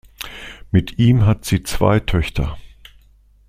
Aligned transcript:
Mit 0.71 0.97
ihm 0.97 1.27
hat 1.27 1.45
sie 1.45 1.61
zwei 1.61 1.99
Töchter. 1.99 2.57